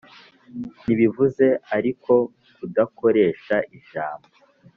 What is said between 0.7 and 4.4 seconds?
ntibivuze ariko kudakoresha ijambo